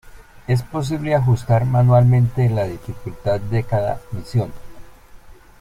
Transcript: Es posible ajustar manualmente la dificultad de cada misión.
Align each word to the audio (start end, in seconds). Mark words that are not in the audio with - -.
Es 0.47 0.63
posible 0.63 1.13
ajustar 1.13 1.63
manualmente 1.63 2.49
la 2.49 2.63
dificultad 2.63 3.39
de 3.39 3.61
cada 3.63 4.01
misión. 4.11 4.51